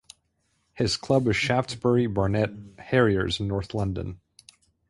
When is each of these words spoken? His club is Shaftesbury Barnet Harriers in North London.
His 0.73 0.97
club 0.97 1.27
is 1.27 1.35
Shaftesbury 1.35 2.07
Barnet 2.07 2.49
Harriers 2.79 3.39
in 3.39 3.47
North 3.47 3.75
London. 3.75 4.19